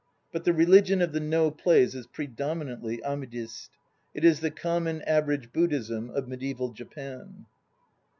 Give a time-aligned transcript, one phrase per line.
[0.31, 3.69] But the religion of the No plays is predominantly Amidist;
[4.15, 7.45] it is the common, average Buddhism of medieval Japan.